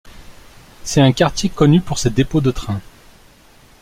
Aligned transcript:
C'est 0.83 0.99
un 1.01 1.11
quartier 1.11 1.49
connu 1.51 1.79
pour 1.79 1.99
ses 1.99 2.09
dépôts 2.09 2.41
de 2.41 2.49
trains. 2.49 2.81